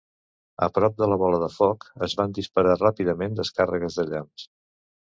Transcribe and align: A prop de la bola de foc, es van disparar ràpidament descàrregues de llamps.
A 0.67 0.69
prop 0.77 0.95
de 1.01 1.09
la 1.11 1.17
bola 1.25 1.41
de 1.43 1.51
foc, 1.57 1.87
es 2.09 2.17
van 2.23 2.35
disparar 2.41 2.75
ràpidament 2.83 3.39
descàrregues 3.45 4.03
de 4.03 4.11
llamps. 4.13 4.53